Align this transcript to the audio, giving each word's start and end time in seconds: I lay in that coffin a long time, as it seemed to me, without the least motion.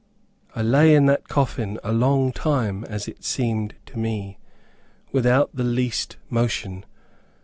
I 0.55 0.63
lay 0.63 0.95
in 0.95 1.05
that 1.05 1.27
coffin 1.27 1.79
a 1.83 1.91
long 1.91 2.31
time, 2.31 2.83
as 2.85 3.07
it 3.07 3.23
seemed 3.23 3.75
to 3.85 3.99
me, 3.99 4.39
without 5.11 5.51
the 5.55 5.63
least 5.63 6.17
motion. 6.27 6.85